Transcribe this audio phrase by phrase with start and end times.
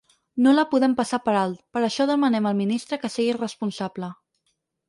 [0.45, 4.11] No la podem passar per alt, per això demanem al ministre que sigui responsable.